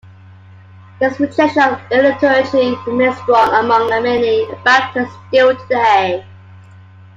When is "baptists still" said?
4.65-5.55